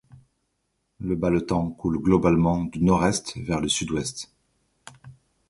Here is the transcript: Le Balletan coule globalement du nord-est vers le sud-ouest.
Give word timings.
Le 0.97 1.15
Balletan 1.15 1.69
coule 1.69 2.01
globalement 2.01 2.63
du 2.63 2.81
nord-est 2.81 3.37
vers 3.37 3.61
le 3.61 3.69
sud-ouest. 3.69 4.33